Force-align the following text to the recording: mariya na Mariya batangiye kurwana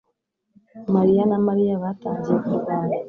mariya 0.95 1.23
na 1.31 1.37
Mariya 1.47 1.81
batangiye 1.83 2.37
kurwana 2.45 2.93